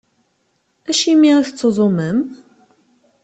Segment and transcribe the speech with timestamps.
[0.89, 2.19] Acimi i tettuẓumem?